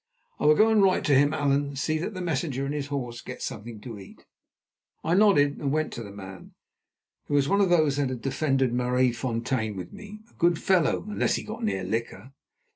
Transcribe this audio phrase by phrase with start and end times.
[0.39, 1.31] I will go and write to him.
[1.31, 4.25] Allan, see that the messenger and his horse get something to eat."
[5.03, 6.55] I nodded and went to the man,
[7.27, 11.35] who was one of those that had defended Maraisfontein with me, a good fellow unless
[11.35, 12.33] he got near liquor.